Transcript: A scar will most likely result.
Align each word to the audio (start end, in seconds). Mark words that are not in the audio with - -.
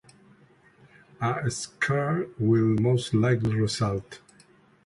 A 1.21 1.51
scar 1.51 2.25
will 2.39 2.75
most 2.81 3.13
likely 3.13 3.53
result. 3.53 4.19